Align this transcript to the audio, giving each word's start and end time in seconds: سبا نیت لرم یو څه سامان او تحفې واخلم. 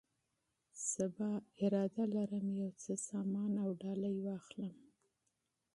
سبا 0.91 1.29
نیت 1.33 1.95
لرم 2.13 2.47
یو 2.61 2.69
څه 2.81 2.93
سامان 3.07 3.51
او 3.63 3.69
تحفې 3.81 4.13
واخلم. 4.25 4.75